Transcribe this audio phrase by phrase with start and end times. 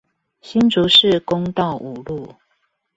[0.41, 2.33] 新竹市公道五路